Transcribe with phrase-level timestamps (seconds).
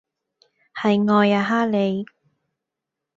[0.73, 2.07] 係愛呀哈利